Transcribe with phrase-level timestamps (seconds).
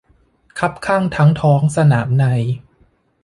[0.59, 2.25] คับคั่งทั้งท้องสนามใน